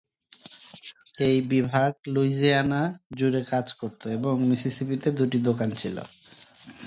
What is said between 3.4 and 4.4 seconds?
কাজ করত এবং